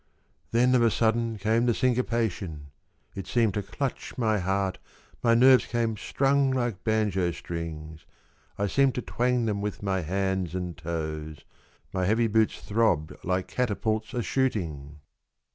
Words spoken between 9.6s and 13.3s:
with my hands and toes, My heavy boots throbbed